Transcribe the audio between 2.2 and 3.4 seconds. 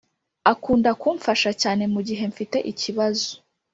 mfite ikibazo